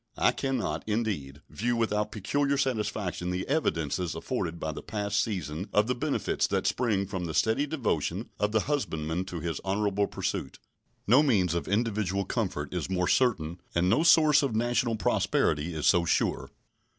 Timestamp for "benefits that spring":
5.93-7.05